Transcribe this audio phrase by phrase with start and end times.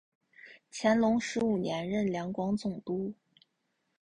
[0.71, 3.13] 乾隆十五年任两广总督。